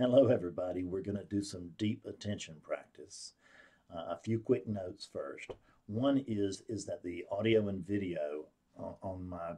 [0.00, 0.82] Hello, everybody.
[0.82, 3.34] We're going to do some deep attention practice.
[3.94, 5.50] Uh, a few quick notes first.
[5.88, 8.46] One is is that the audio and video
[8.78, 9.50] on, on my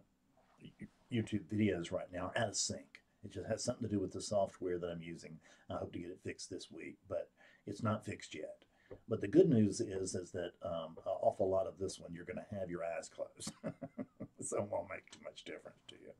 [1.12, 3.02] YouTube videos right now are out of sync.
[3.24, 5.38] It just has something to do with the software that I'm using.
[5.70, 7.30] I hope to get it fixed this week, but
[7.68, 8.64] it's not fixed yet.
[9.08, 12.24] But the good news is is that um, an awful lot of this one you're
[12.24, 13.52] going to have your eyes closed,
[14.40, 16.10] so it won't make too much difference to you.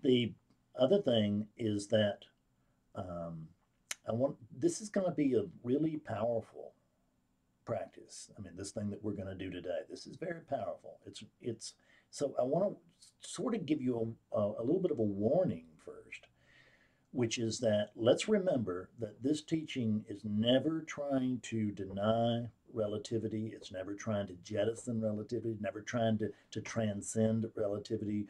[0.00, 0.32] The
[0.80, 2.26] other thing is that
[2.94, 3.48] um,
[4.08, 6.72] I want this is going to be a really powerful
[7.64, 8.30] practice.
[8.36, 9.80] I mean, this thing that we're going to do today.
[9.88, 10.98] This is very powerful.
[11.06, 11.74] It's it's
[12.10, 12.76] so I want to
[13.20, 16.26] sort of give you a, a, little bit of a warning first,
[17.12, 23.52] which is that let's remember that this teaching is never trying to deny relativity.
[23.54, 25.56] It's never trying to jettison relativity.
[25.60, 28.26] Never trying to to transcend relativity.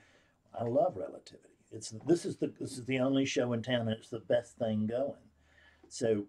[0.59, 1.52] I love relativity.
[1.73, 4.59] It's this is the this is the only show in town and it's the best
[4.59, 5.15] thing going.
[5.89, 6.27] So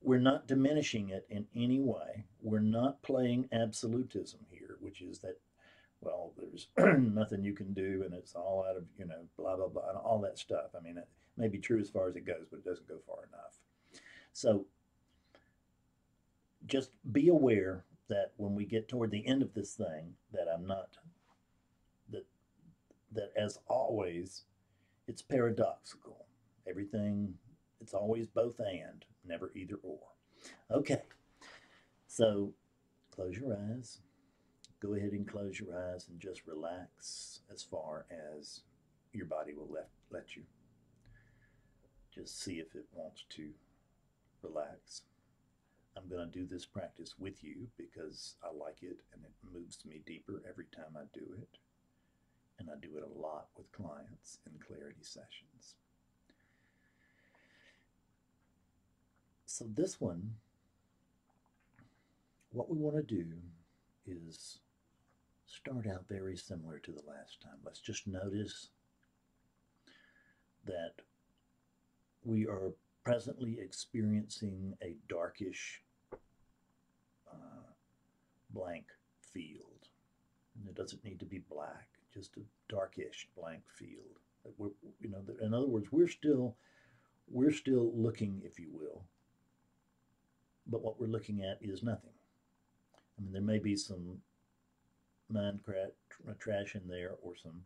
[0.00, 2.24] we're not diminishing it in any way.
[2.40, 5.38] We're not playing absolutism here, which is that
[6.00, 9.68] well, there's nothing you can do and it's all out of, you know, blah blah
[9.68, 10.70] blah and all that stuff.
[10.76, 12.98] I mean, it may be true as far as it goes, but it doesn't go
[13.06, 13.58] far enough.
[14.32, 14.66] So
[16.66, 20.66] just be aware that when we get toward the end of this thing that I'm
[20.66, 20.96] not
[23.12, 24.42] that as always,
[25.06, 26.26] it's paradoxical.
[26.68, 27.34] Everything,
[27.80, 30.00] it's always both and, never either or.
[30.70, 31.02] Okay,
[32.06, 32.52] so
[33.14, 33.98] close your eyes.
[34.80, 38.60] Go ahead and close your eyes and just relax as far as
[39.12, 40.42] your body will let, let you.
[42.14, 43.50] Just see if it wants to
[44.42, 45.02] relax.
[45.96, 49.78] I'm going to do this practice with you because I like it and it moves
[49.84, 51.58] me deeper every time I do it
[52.58, 55.76] and I do it a lot with clients in clarity sessions.
[59.46, 60.34] So, this one,
[62.50, 63.26] what we want to do
[64.06, 64.58] is
[65.46, 67.58] start out very similar to the last time.
[67.64, 68.68] Let's just notice
[70.66, 70.94] that
[72.24, 72.72] we are
[73.04, 75.82] presently experiencing a darkish
[76.12, 77.72] uh,
[78.50, 78.84] blank
[79.32, 79.88] field.
[80.58, 84.18] And it doesn't need to be black just a darkish blank field.
[84.56, 84.70] We're,
[85.00, 86.56] you know, in other words, we're still
[87.30, 89.02] we're still looking, if you will,
[90.66, 92.10] but what we're looking at is nothing.
[93.18, 94.18] I mean, there may be some
[95.30, 95.60] mind
[96.38, 97.62] trash in there or some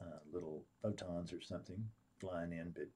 [0.00, 1.84] uh, little photons or something
[2.20, 2.88] flying in, but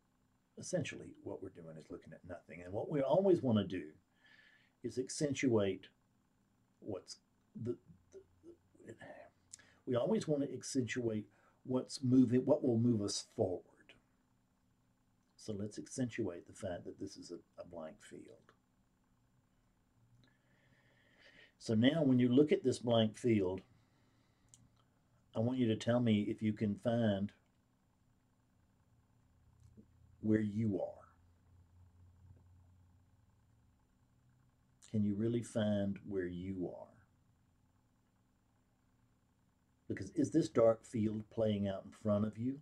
[0.59, 2.63] essentially what we're doing is looking at nothing.
[2.63, 3.87] And what we always want to do
[4.85, 5.87] is accentuate
[6.81, 7.17] what's
[7.61, 7.77] the,
[8.87, 8.95] the
[9.87, 11.27] we always want to accentuate
[11.65, 13.63] what's moving, what will move us forward.
[15.37, 18.53] So let's accentuate the fact that this is a, a blank field.
[21.59, 23.61] So now when you look at this blank field,
[25.35, 27.33] I want you to tell me if you can find
[30.21, 31.03] where you are.
[34.91, 36.92] Can you really find where you are?
[39.95, 42.61] Because is this dark field playing out in front of you?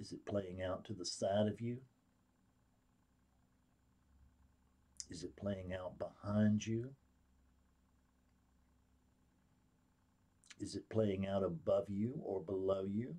[0.00, 1.78] Is it playing out to the side of you?
[5.10, 6.90] Is it playing out behind you?
[10.60, 13.14] Is it playing out above you or below you?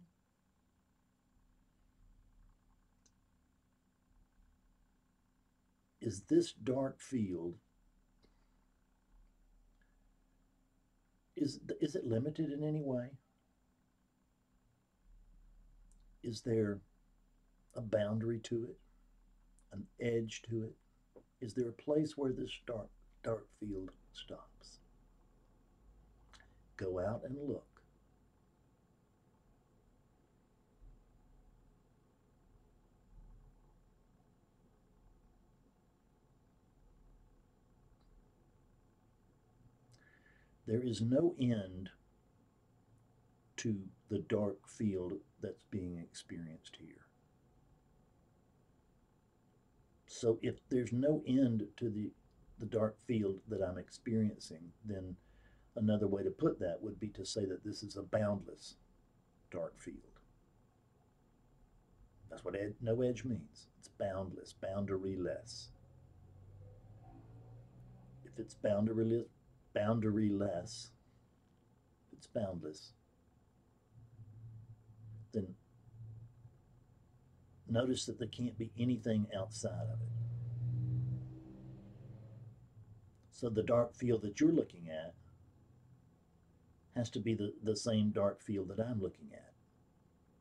[6.02, 7.56] Is this dark field
[11.38, 13.10] Is, is it limited in any way?
[16.24, 16.80] Is there
[17.76, 18.78] a boundary to it,
[19.72, 20.76] an edge to it?
[21.40, 22.90] Is there a place where this dark,
[23.24, 24.80] dark field stops?
[26.76, 27.77] Go out and look.
[40.68, 41.90] There is no end
[43.58, 43.80] to
[44.10, 47.08] the dark field that's being experienced here.
[50.08, 52.12] So if there's no end to the,
[52.60, 55.16] the dark field that I'm experiencing, then
[55.76, 58.76] another way to put that would be to say that this is a boundless
[59.52, 59.98] dark field.
[62.30, 63.68] That's what ed, no edge means.
[63.80, 65.68] It's boundless, boundaryless.
[68.26, 69.26] If it's boundaryless,
[69.78, 70.88] boundaryless,
[72.14, 72.94] it's boundless,
[75.34, 75.48] then
[77.70, 80.18] notice that there can't be anything outside of it.
[83.32, 85.14] So the dark field that you're looking at
[86.96, 89.54] has to be the, the same dark field that I'm looking at.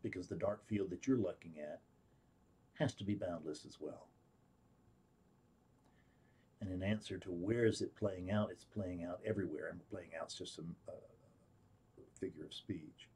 [0.02, 1.80] Because the dark field that you're looking at
[2.78, 4.08] has to be boundless as well.
[6.66, 9.68] And in answer to where is it playing out, it's playing out everywhere.
[9.70, 13.08] And playing out is just a, a uh, figure of speech.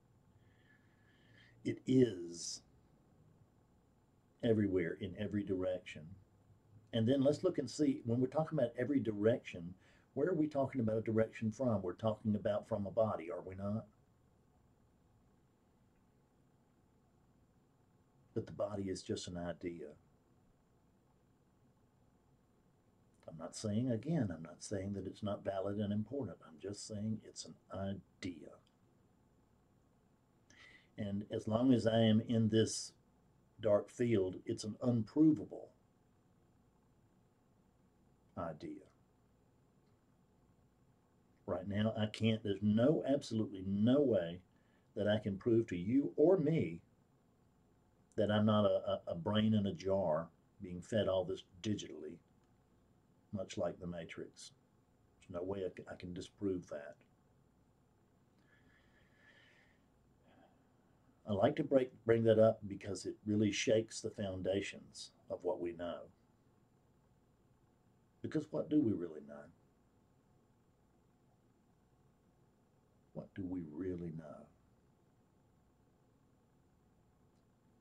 [1.65, 2.63] It is
[4.45, 6.03] everywhere in every direction.
[6.93, 9.75] And then let's look and see when we're talking about every direction,
[10.15, 11.83] where are we talking about a direction from?
[11.83, 13.87] We're talking about from a body, are we not?
[18.35, 19.87] But the body is just an idea.
[23.21, 26.39] I'm not saying, again, I'm not saying that it's not valid and important.
[26.47, 28.51] I'm just saying it's an idea.
[30.99, 32.93] And as long as I am in this
[33.61, 35.71] dark field, it's an unprovable
[38.37, 38.83] idea.
[41.47, 44.41] Right now, I can't, there's no, absolutely no way
[44.95, 46.81] that I can prove to you or me
[48.17, 50.29] that I'm not a, a, brain in a jar
[50.61, 52.19] being fed all this digitally,
[53.33, 54.53] much like the Matrix.
[55.19, 56.97] There's no way I can, disprove that.
[61.29, 65.61] I like to break, bring that up because it really shakes the foundations of what
[65.61, 66.01] we know.
[68.23, 69.45] Because what do we really know?
[73.13, 74.47] What do we really know?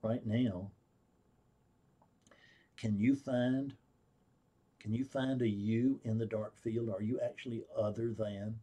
[0.01, 0.71] Right now,
[2.77, 3.73] can you find
[4.79, 6.89] can you find a you in the dark field?
[6.89, 8.59] Are you actually other than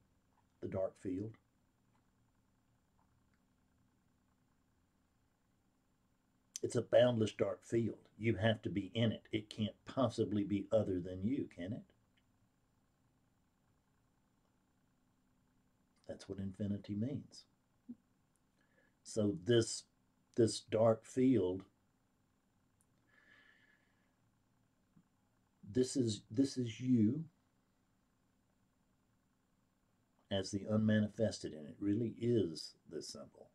[0.61, 1.37] the dark field?
[6.63, 7.99] It's a boundless dark field.
[8.19, 9.23] You have to be in it.
[9.31, 11.83] It can't possibly be other than you, can it?
[16.09, 17.45] That's what infinity means.
[19.03, 19.85] So this
[20.35, 21.63] this dark field
[25.73, 27.25] this is this is you
[30.31, 33.51] as the unmanifested and it really is this simple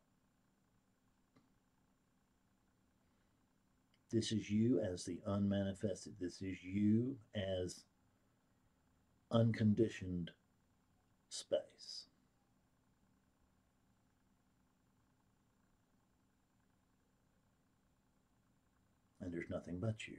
[4.12, 6.16] This is you as the unmanifested.
[6.20, 7.86] This is you as
[9.32, 10.32] unconditioned
[11.30, 12.08] space.
[19.22, 20.18] And there's nothing but you.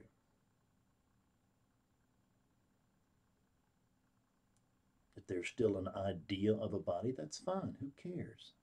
[5.23, 7.77] If there's still an idea of a body, that's fine.
[7.79, 8.55] Who cares?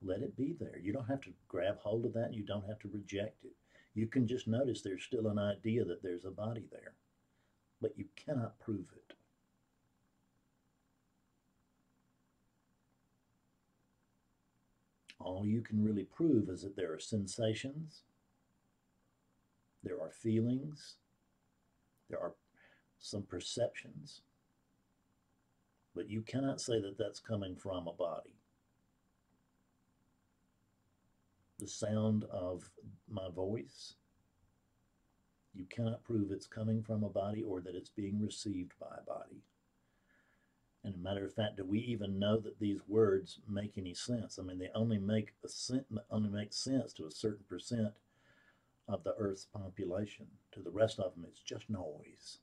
[0.00, 0.78] Let it be there.
[0.80, 2.32] You don't have to grab hold of that.
[2.32, 3.50] You don't have to reject it.
[3.92, 6.92] You can just notice there's still an idea that there's a body there,
[7.80, 9.14] but you cannot prove it.
[15.18, 18.02] All you can really prove is that there are sensations,
[19.82, 20.94] there are feelings,
[22.08, 22.34] there are
[23.00, 24.20] some perceptions,
[25.96, 28.36] but you cannot say that that's coming from a body.
[31.58, 32.70] the sound of
[33.08, 33.94] my voice.
[35.54, 39.04] You cannot prove it's coming from a body or that it's being received by a
[39.04, 39.42] body.
[40.84, 44.38] And a matter of fact, do we even know that these words make any sense?
[44.38, 47.94] I mean, they only make a sen- only make sense to a certain percent
[48.86, 50.26] of the Earth's population.
[50.52, 52.38] To the rest of them, it's just noise.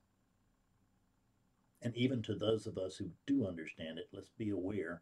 [1.83, 5.01] And even to those of us who do understand it, let's be aware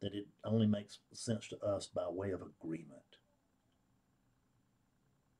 [0.00, 3.02] that it only makes sense to us by way of agreement.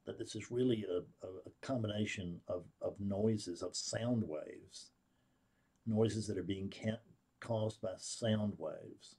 [0.04, 4.90] That this is really a, a combination of, of noises, of sound waves,
[5.86, 6.72] noises that are being
[7.40, 9.16] caused by sound waves.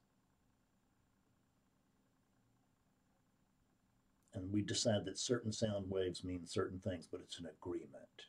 [4.35, 8.27] And we decide that certain sound waves mean certain things, but it's an agreement.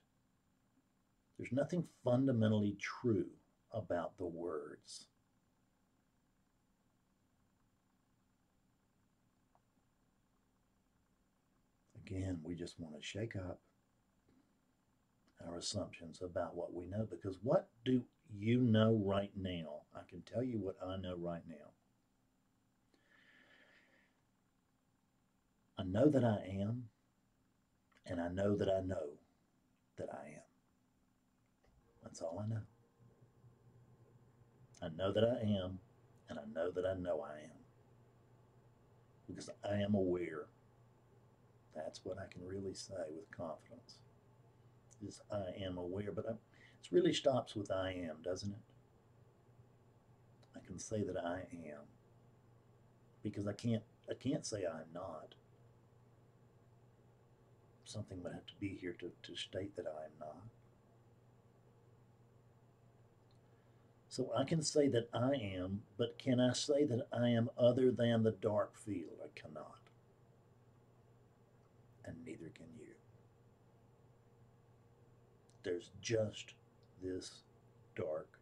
[1.38, 3.26] There's nothing fundamentally true
[3.72, 5.06] about the words.
[12.04, 13.60] Again, we just want to shake up
[15.46, 18.02] our assumptions about what we know because what do
[18.36, 19.82] you know right now?
[19.94, 21.54] I can tell you what I know right now.
[25.78, 26.84] I know that I am,
[28.04, 29.10] and I know that I know
[29.96, 30.47] that I am.
[32.08, 32.62] That's all I know.
[34.82, 35.80] I know that I am,
[36.30, 37.58] and I know that I know I am.
[39.28, 40.46] Because I am aware
[41.74, 43.98] That's what I can really say with confidence.
[45.06, 46.36] Is I am aware, but it
[46.92, 48.58] really stops with I am, doesn't it?
[50.56, 51.82] I can say that I am
[53.22, 55.34] because I can't I can't say I'm not.
[57.84, 60.57] Something would have to be here to, to state that I am not.
[64.08, 67.90] So I can say that I am, but can I say that I am other
[67.90, 69.18] than the dark field?
[69.22, 69.80] I cannot.
[72.04, 72.94] And neither can you.
[75.62, 76.54] There's just
[77.02, 77.42] this
[77.94, 78.37] dark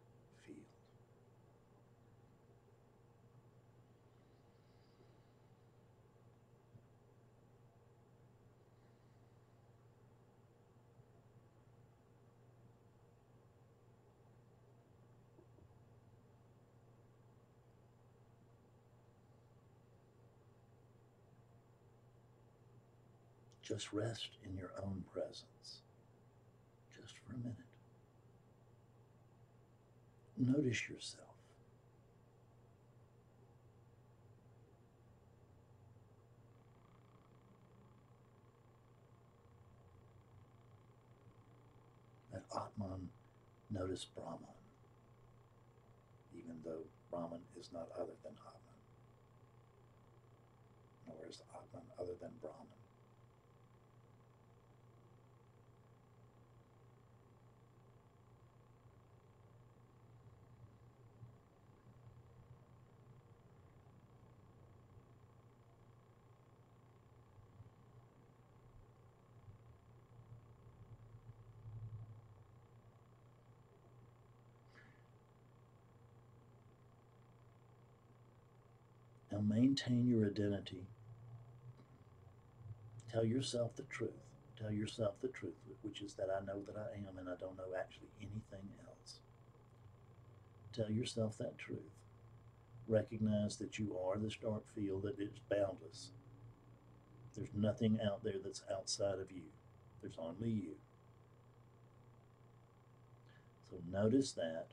[23.67, 25.81] Just rest in your own presence,
[26.95, 27.57] just for a minute.
[30.37, 31.27] Notice yourself.
[42.31, 43.09] That Atman
[43.69, 44.39] notice Brahman,
[46.33, 48.79] even though Brahman is not other than Atman,
[51.05, 52.76] nor is Atman other than Brahman.
[79.37, 80.87] Now maintain your identity.
[83.11, 84.09] Tell yourself the truth.
[84.59, 85.53] Tell yourself the truth,
[85.83, 89.19] which is that I know that I am and I don't know actually anything else.
[90.73, 91.93] Tell yourself that truth.
[92.87, 96.09] Recognize that you are this dark field that is boundless.
[97.35, 99.43] There's nothing out there that's outside of you.
[100.01, 100.77] There's only you.
[103.69, 104.69] So notice that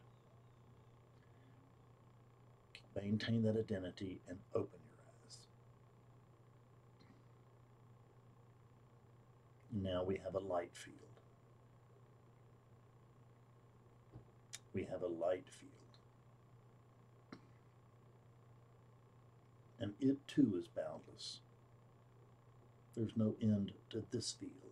[3.00, 5.38] maintain that identity and open your eyes.
[9.72, 10.98] Now we have a light field.
[14.72, 15.70] We have a light field.
[19.80, 21.40] And it too is boundless.
[22.96, 24.63] There's no end to this field.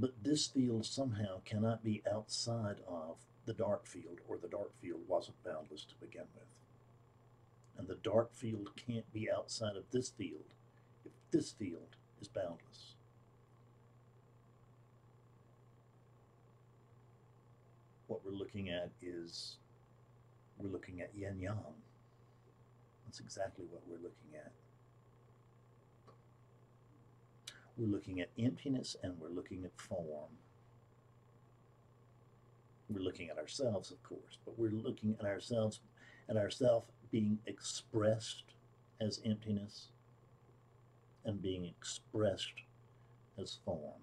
[0.00, 5.00] But this field somehow cannot be outside of the dark field, or the dark field
[5.06, 6.46] wasn't boundless to begin with.
[7.76, 10.54] And the dark field can't be outside of this field
[11.04, 12.94] if this field is boundless.
[18.06, 19.58] What we're looking at is
[20.56, 21.58] we're looking at yin yang.
[23.04, 24.52] That's exactly what we're looking at.
[27.80, 30.28] We're looking at emptiness and we're looking at form.
[32.90, 35.80] We're looking at ourselves, of course, but we're looking at ourselves
[36.28, 38.44] at ourself being expressed
[39.00, 39.88] as emptiness
[41.24, 42.52] and being expressed
[43.40, 44.02] as form.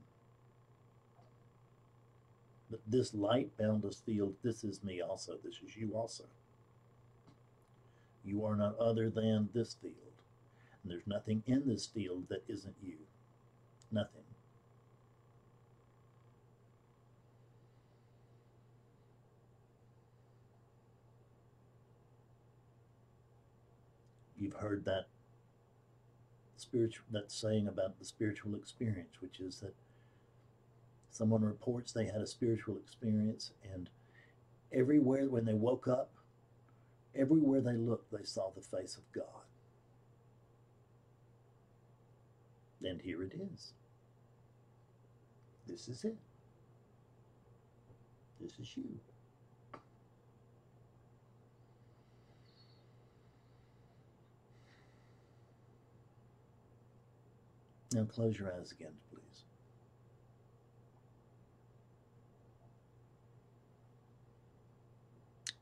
[2.72, 6.24] But this light boundless field, this is me also, this is you also.
[8.26, 9.94] You are not other than this field.
[10.82, 12.96] And there's nothing in this field that isn't you.
[13.92, 14.24] Nothing.
[24.40, 25.08] You've heard that
[26.58, 29.74] spiritual that saying about the spiritual experience, which is that
[31.10, 33.90] someone reports they had a spiritual experience and
[34.72, 36.12] everywhere when they woke up,
[37.16, 39.47] everywhere they looked, they saw the face of God.
[42.84, 43.74] And here it is.
[45.68, 46.16] This is it.
[48.40, 48.86] This is you.
[57.94, 59.44] Now close your eyes again, please.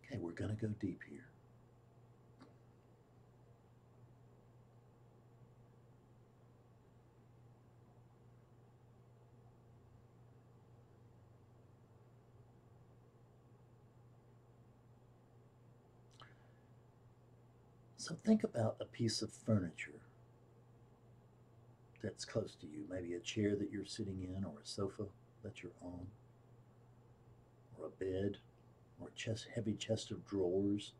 [0.05, 1.25] Okay, we're going to go deep here.
[18.05, 19.99] So think about a piece of furniture
[22.03, 25.05] that's close to you, maybe a chair that you're sitting in, or a sofa
[25.41, 26.05] that you're on,
[27.75, 28.37] or a bed,
[29.01, 30.91] or a chest, heavy chest of drawers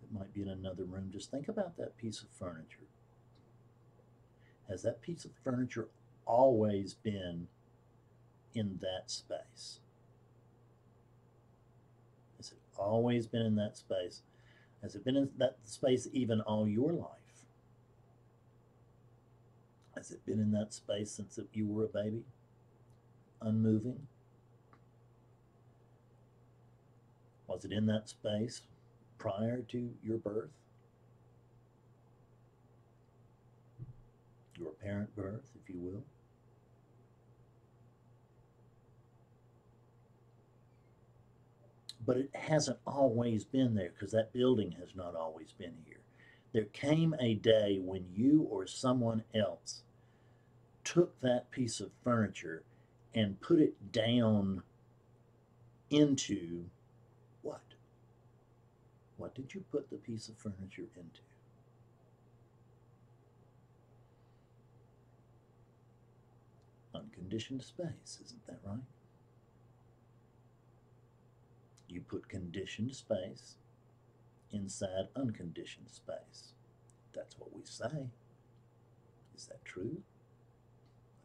[0.00, 1.10] that might be in another room.
[1.12, 2.88] Just think about that piece of furniture.
[4.68, 5.86] Has that piece of furniture
[6.26, 7.46] always been
[8.56, 9.78] in that space?
[12.38, 14.22] Has it always been in that space?
[14.82, 17.08] Has it been in that space even all your life?
[19.94, 22.22] Has it been in that space since you were a baby?
[23.42, 24.06] Unmoving?
[27.46, 28.62] Was it in that space
[29.18, 30.50] prior to your birth?
[34.58, 36.19] Your parent birth, if you will?
[42.06, 46.00] But it hasn't always been there because that building has not always been here.
[46.52, 49.82] There came a day when you or someone else
[50.84, 52.64] took that piece of furniture
[53.14, 54.62] and put it down
[55.90, 56.64] into
[57.42, 57.62] what?
[59.16, 61.20] What did you put the piece of furniture into?
[66.94, 68.80] Unconditioned space, isn't that right?
[71.88, 73.54] You put conditioned space
[74.52, 76.54] inside unconditioned space.
[77.14, 78.08] That's what we say.
[79.36, 79.98] Is that true?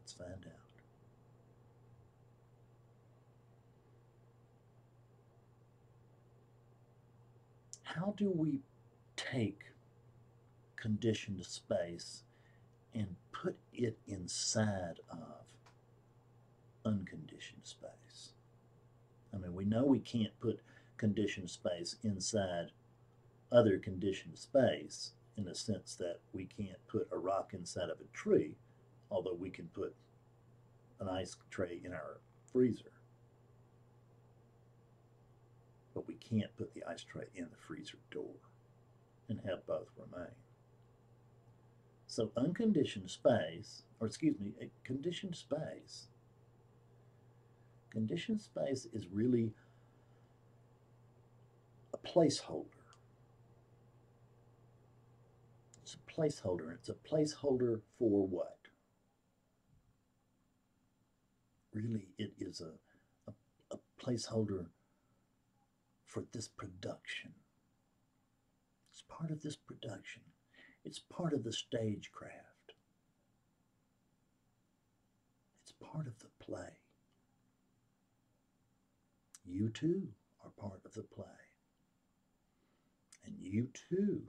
[0.00, 0.52] Let's find out.
[7.82, 8.60] How do we
[9.16, 9.60] take
[10.76, 12.22] conditioned space
[12.94, 15.46] and put it inside of
[16.84, 18.30] unconditioned space?
[19.34, 20.60] I mean, we know we can't put
[20.96, 22.70] conditioned space inside
[23.52, 28.16] other conditioned space in the sense that we can't put a rock inside of a
[28.16, 28.54] tree,
[29.10, 29.94] although we can put
[31.00, 32.18] an ice tray in our
[32.52, 32.92] freezer.
[35.94, 38.34] But we can't put the ice tray in the freezer door
[39.28, 40.32] and have both remain.
[42.06, 44.52] So unconditioned space, or excuse me,
[44.84, 46.06] conditioned space
[47.96, 49.54] Conditioned space is really
[52.06, 52.66] placeholder.
[55.82, 56.74] It's a placeholder.
[56.74, 58.58] It's a placeholder for what?
[61.72, 62.72] Really, it is a,
[63.30, 63.34] a,
[63.72, 64.66] a placeholder
[66.06, 67.32] for this production.
[68.90, 70.22] It's part of this production.
[70.84, 72.72] It's part of the stagecraft.
[75.62, 76.78] It's part of the play.
[79.44, 80.08] You too
[80.44, 81.45] are part of the play.
[83.26, 84.22] And you too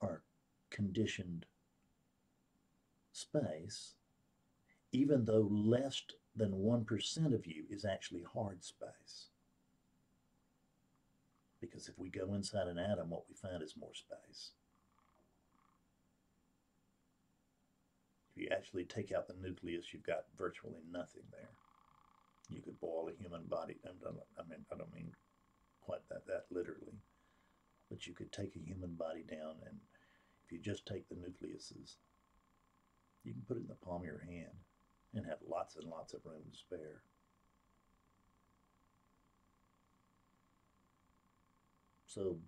[0.00, 0.22] are
[0.70, 1.44] conditioned
[3.12, 3.94] space,
[4.92, 6.02] even though less
[6.34, 9.28] than 1% of you is actually hard space.
[11.60, 14.52] Because if we go inside an atom, what we find is more space.
[18.30, 21.50] If you actually take out the nucleus, you've got virtually nothing there.
[22.50, 23.76] You could boil a human body.
[23.86, 23.90] I
[24.48, 25.12] mean, I don't mean
[25.80, 26.98] quite that, that literally,
[27.88, 29.78] but you could take a human body down, and
[30.44, 31.96] if you just take the nucleuses,
[33.24, 34.56] you can put it in the palm of your hand
[35.14, 37.02] and have lots and lots of room to spare.
[42.06, 42.38] So,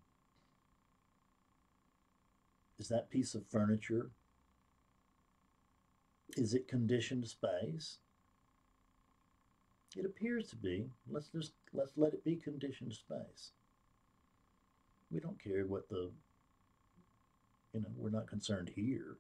[2.79, 4.11] is that piece of furniture
[6.37, 7.99] is it conditioned space?
[9.97, 10.87] It appears to be.
[11.11, 13.53] Let's just let's let it be conditioned space.
[15.11, 16.11] We don't care what the
[17.75, 19.19] you know, we're not concerned here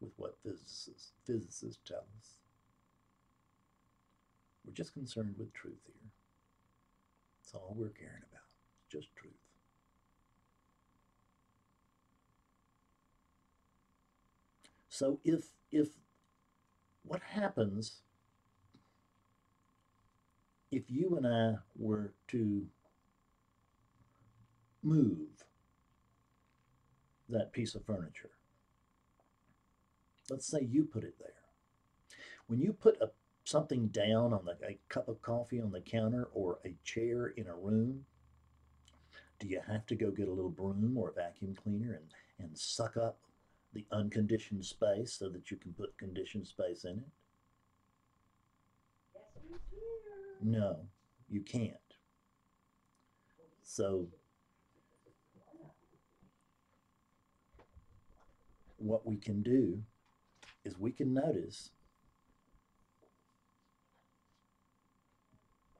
[0.00, 2.40] with what physicists physicists tell us.
[4.64, 6.10] We're just concerned with truth here.
[7.42, 8.42] That's all we're caring about.
[8.90, 9.32] Just truth.
[14.88, 15.88] So if if
[17.04, 18.00] what happens
[20.70, 22.66] if you and I were to
[24.82, 25.28] move
[27.28, 28.30] that piece of furniture?
[30.30, 31.32] Let's say you put it there.
[32.46, 33.10] When you put a,
[33.44, 37.46] something down on the, a cup of coffee on the counter or a chair in
[37.46, 38.04] a room,
[39.38, 42.58] do you have to go get a little broom or a vacuum cleaner and, and
[42.58, 43.18] suck up
[43.72, 47.08] the unconditioned space so that you can put conditioned space in it?
[50.40, 50.86] No,
[51.28, 51.74] you can't.
[53.62, 54.08] So,
[58.76, 59.82] what we can do
[60.64, 61.70] is we can notice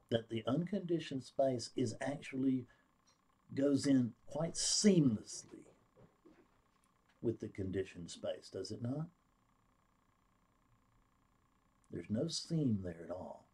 [0.09, 2.65] that the unconditioned space is actually
[3.55, 5.65] goes in quite seamlessly
[7.21, 9.07] with the conditioned space, does it not?
[11.91, 13.48] There's no seam there at all.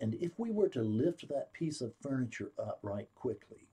[0.00, 3.68] And if we were to lift that piece of furniture up right quickly,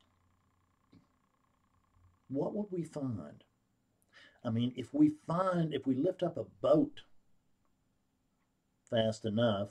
[2.30, 3.44] what would we find?
[4.44, 7.02] I mean, if we find, if we lift up a boat
[8.90, 9.70] fast enough,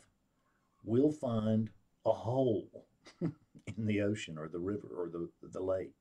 [0.84, 1.70] we'll find
[2.06, 2.86] a hole
[3.20, 5.94] in the ocean or the river or the, the lake.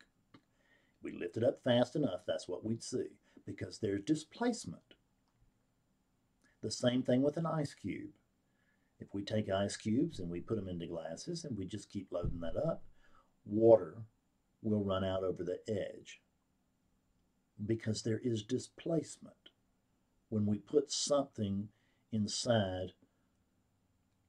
[1.02, 3.10] We lift it up fast enough, that's what we'd see
[3.46, 4.96] because there's displacement.
[6.62, 8.12] The same thing with an ice cube.
[9.04, 12.08] If we take ice cubes and we put them into glasses and we just keep
[12.10, 12.84] loading that up,
[13.46, 13.98] water
[14.62, 16.22] will run out over the edge
[17.66, 19.50] because there is displacement
[20.30, 21.68] when we put something
[22.14, 22.94] inside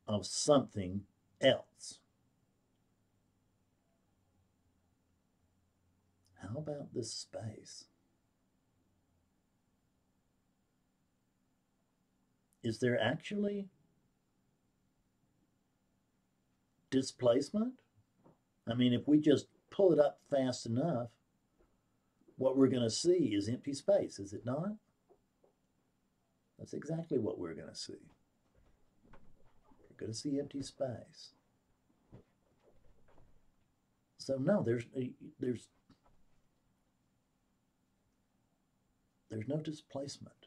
[0.08, 1.02] of something
[1.40, 2.00] else.
[6.42, 7.84] How about this space?
[12.64, 13.68] Is there actually
[16.94, 17.72] displacement?
[18.70, 21.08] I mean, if we just pull it up fast enough,
[22.36, 24.74] what we're going to see is empty space, is it not?
[26.58, 27.94] That's exactly what we're going to see.
[29.90, 31.32] We're going to see empty space.
[34.18, 35.68] So no, there's eh, there's
[39.30, 40.43] there's no displacement.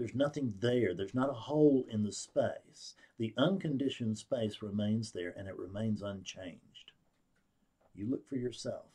[0.00, 0.94] There's nothing there.
[0.94, 2.94] There's not a hole in the space.
[3.18, 6.92] The unconditioned space remains there and it remains unchanged.
[7.94, 8.86] You look for yourself.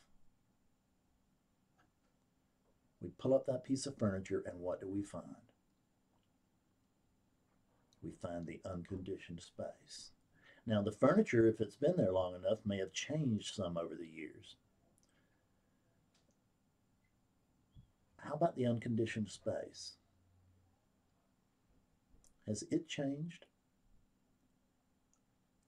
[3.00, 5.36] We pull up that piece of furniture and what do we find?
[8.02, 10.10] We find the unconditioned space.
[10.66, 14.08] Now, the furniture, if it's been there long enough, may have changed some over the
[14.08, 14.56] years.
[18.16, 19.98] How about the unconditioned space?
[22.46, 23.46] Has it changed?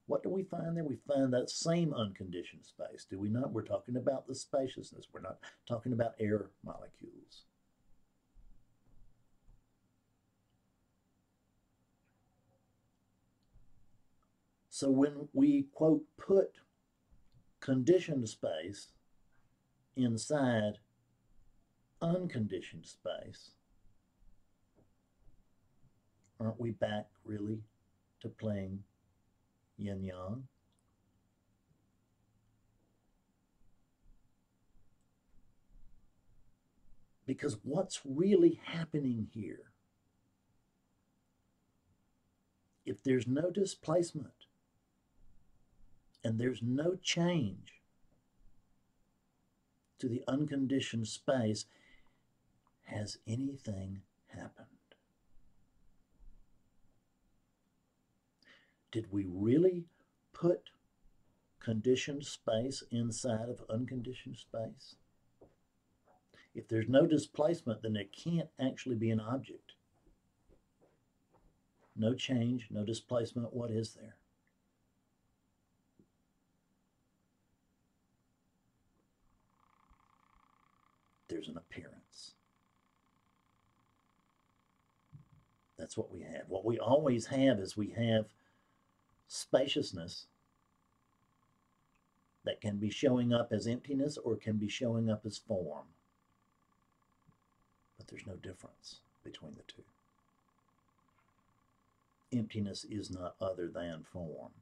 [0.06, 0.84] What do we find there?
[0.84, 3.52] We find that same unconditioned space, do we not?
[3.52, 5.06] We're talking about the spaciousness.
[5.12, 7.44] We're not talking about air molecules.
[14.70, 16.52] So when we, quote, put
[17.60, 18.92] conditioned space
[19.96, 20.78] inside
[22.00, 23.50] unconditioned space,
[26.40, 27.62] aren't we back really
[28.20, 28.82] to playing
[29.76, 30.44] yin yang?
[37.26, 39.72] Because what's really happening here?
[42.86, 44.46] If there's no displacement
[46.24, 47.82] and there's no change
[49.98, 51.66] to the unconditioned space,
[52.84, 54.77] has anything happened?
[58.90, 59.84] Did we really
[60.32, 60.70] put
[61.60, 64.96] conditioned space inside of unconditioned space?
[66.54, 69.72] If there's no displacement, then there can't actually be an object.
[71.94, 73.52] No change, no displacement.
[73.52, 74.16] What is there?
[81.28, 82.32] There's an appearance.
[85.78, 86.44] That's what we have.
[86.48, 88.26] What we always have is we have
[89.28, 90.26] spaciousness
[92.44, 95.84] that can be showing up as emptiness or can be showing up as form.
[97.96, 99.82] But there's no difference between the two.
[102.32, 104.52] Emptiness is not other than form,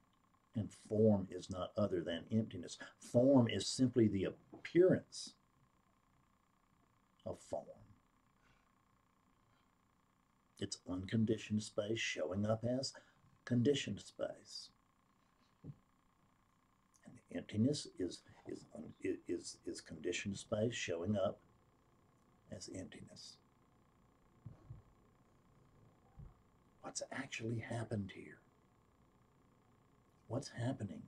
[0.55, 2.77] and form is not other than emptiness.
[2.99, 5.33] Form is simply the appearance
[7.25, 7.65] of form.
[10.59, 12.93] It's unconditioned space showing up as
[13.47, 14.71] conditioned space.
[15.63, 18.65] And the emptiness is, is,
[19.29, 21.39] is, is conditioned space showing up
[22.53, 23.37] as emptiness.
[26.81, 28.39] What's actually happened here?
[30.27, 31.03] What's happening?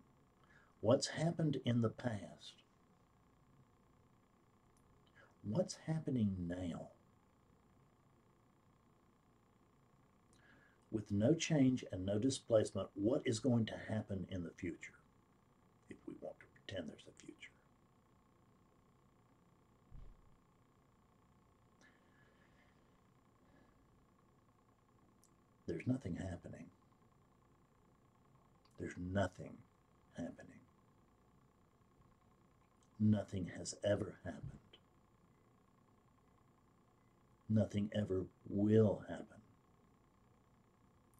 [0.80, 2.64] What's happened in the past?
[5.44, 6.88] What's happening now?
[10.92, 14.94] With no change and no displacement, what is going to happen in the future?
[15.90, 17.52] If we want to pretend there's a future.
[25.68, 26.66] There's nothing happening.
[28.80, 29.58] There's nothing
[30.18, 30.60] happening.
[33.00, 34.44] Nothing has ever happened.
[37.48, 39.39] Nothing ever will happen.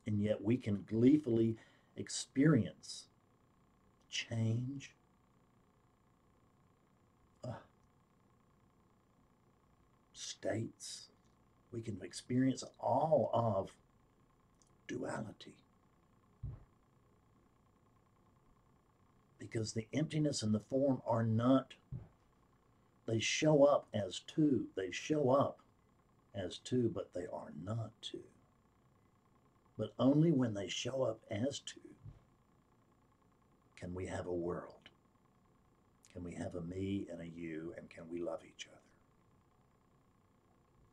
[0.10, 1.56] And yet we can gleefully
[1.96, 3.06] experience
[4.10, 4.96] change.
[10.12, 11.10] States.
[11.72, 13.70] We can experience all of
[14.88, 15.54] duality.
[19.38, 21.76] Because the emptiness and the form are not,
[23.06, 24.66] they show up as two.
[24.76, 25.60] They show up
[26.34, 28.24] as two, but they are not two.
[29.80, 31.80] But only when they show up as two
[33.78, 34.90] can we have a world.
[36.12, 38.82] Can we have a me and a you, and can we love each other?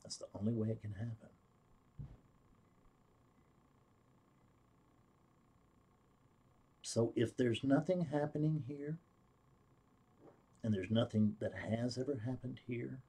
[0.05, 1.31] That's the only way it can happen.
[6.83, 8.99] So if there's nothing happening here,
[10.62, 13.01] and there's nothing that has ever happened here,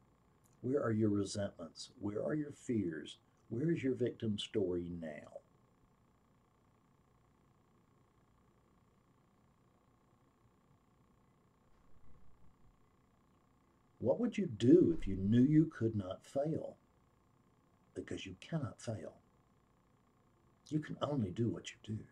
[0.61, 1.91] where are your resentments?
[1.99, 3.17] Where are your fears?
[3.49, 5.37] Where is your victim story now?
[13.99, 16.77] What would you do if you knew you could not fail?
[17.95, 19.13] Because you cannot fail.
[20.69, 22.03] You can only do what you do,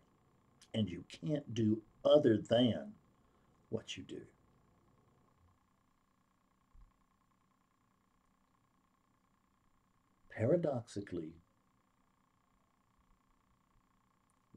[0.74, 2.93] and you can't do other than
[3.69, 4.21] what you do.
[10.30, 11.36] Paradoxically,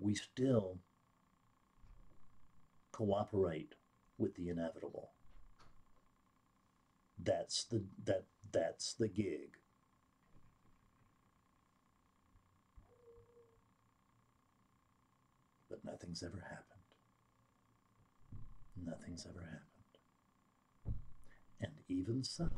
[0.01, 0.79] we still
[2.93, 3.75] cooperate
[4.17, 5.11] with the inevitable.
[7.23, 9.57] That's the that that's the gig.
[15.69, 16.65] But nothing's ever happened.
[18.87, 19.65] Nothing's ever happened.
[21.61, 22.49] And even so,